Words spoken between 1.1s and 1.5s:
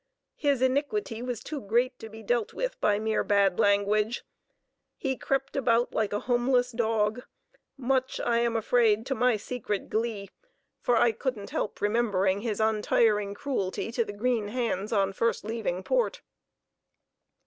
was